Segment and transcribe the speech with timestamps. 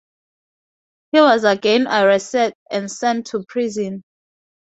[1.11, 4.01] He was again arrested and sent to prison.